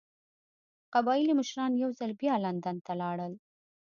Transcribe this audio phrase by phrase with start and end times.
[0.93, 3.33] قبایلي مشران یو ځل بیا لندن ته لاړل.